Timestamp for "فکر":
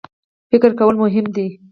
0.51-0.71